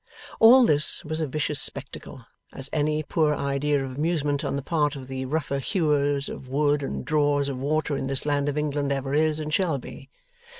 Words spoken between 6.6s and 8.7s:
and drawers of water in this land of